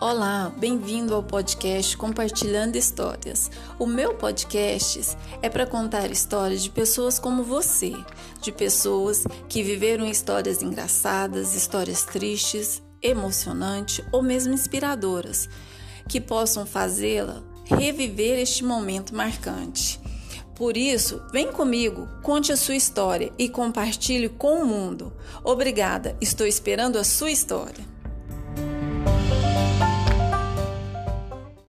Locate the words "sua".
22.56-22.76, 27.04-27.32